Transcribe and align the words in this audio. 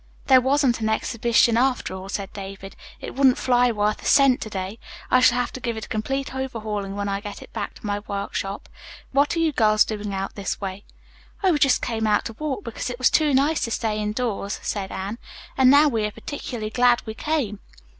"There 0.25 0.41
wasn't 0.41 0.81
any 0.81 0.91
exhibition, 0.91 1.57
after 1.57 1.93
all," 1.93 2.09
said 2.09 2.33
David. 2.33 2.75
"It 2.99 3.13
wouldn't 3.13 3.37
fly 3.37 3.71
worth 3.71 4.01
a 4.01 4.05
cent 4.05 4.41
to 4.41 4.49
day. 4.49 4.79
I 5.11 5.19
shall 5.19 5.37
have 5.37 5.51
to 5.53 5.59
give 5.59 5.77
it 5.77 5.85
a 5.85 5.89
complete 5.89 6.33
overhauling 6.33 6.95
when 6.95 7.07
I 7.07 7.21
get 7.21 7.43
it 7.43 7.53
back 7.53 7.75
to 7.75 7.85
my 7.85 7.99
workshop. 7.99 8.67
What 9.11 9.35
are 9.35 9.39
you 9.39 9.51
girls 9.51 9.85
doing 9.85 10.11
out 10.11 10.33
this 10.33 10.59
way?" 10.59 10.85
"Oh, 11.43 11.51
we 11.51 11.59
just 11.59 11.83
came 11.83 12.07
out 12.07 12.25
to 12.25 12.33
walk, 12.33 12.63
because 12.63 12.89
it 12.89 12.97
was 12.97 13.11
too 13.11 13.31
nice 13.35 13.61
to 13.65 13.69
stay 13.69 13.99
indoors," 14.01 14.59
said 14.63 14.91
Anne. 14.91 15.19
"And 15.55 15.69
now 15.69 15.87
we 15.87 16.03
are 16.05 16.11
particularly 16.11 16.71
glad 16.71 17.05
we 17.05 17.13
came." 17.13 17.59